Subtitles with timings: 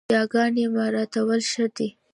[0.15, 1.87] ياګاني مراعتول ښه دي